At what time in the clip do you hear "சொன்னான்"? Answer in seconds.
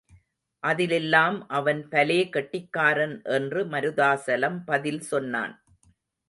5.01-5.53